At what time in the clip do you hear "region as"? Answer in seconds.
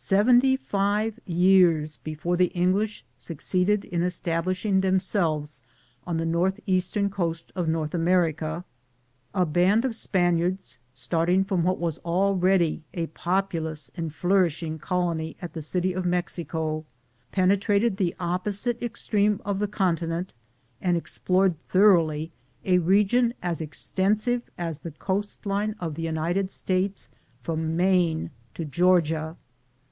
22.78-23.60